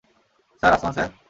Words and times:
Sir, 0.63 0.71
আসমান, 0.73 0.91
sir! 0.93 1.09